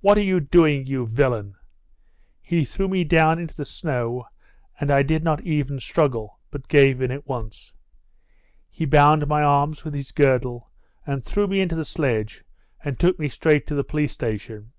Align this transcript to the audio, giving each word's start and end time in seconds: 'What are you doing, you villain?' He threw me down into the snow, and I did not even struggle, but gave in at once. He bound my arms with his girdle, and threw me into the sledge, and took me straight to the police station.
'What 0.00 0.16
are 0.16 0.22
you 0.22 0.40
doing, 0.40 0.86
you 0.86 1.04
villain?' 1.06 1.54
He 2.40 2.64
threw 2.64 2.88
me 2.88 3.04
down 3.04 3.38
into 3.38 3.54
the 3.54 3.66
snow, 3.66 4.26
and 4.80 4.90
I 4.90 5.02
did 5.02 5.22
not 5.22 5.42
even 5.42 5.80
struggle, 5.80 6.40
but 6.50 6.66
gave 6.66 7.02
in 7.02 7.10
at 7.10 7.26
once. 7.28 7.74
He 8.70 8.86
bound 8.86 9.26
my 9.26 9.42
arms 9.42 9.84
with 9.84 9.92
his 9.92 10.12
girdle, 10.12 10.70
and 11.06 11.22
threw 11.22 11.46
me 11.46 11.60
into 11.60 11.76
the 11.76 11.84
sledge, 11.84 12.42
and 12.82 12.98
took 12.98 13.18
me 13.18 13.28
straight 13.28 13.66
to 13.66 13.74
the 13.74 13.84
police 13.84 14.12
station. 14.12 14.72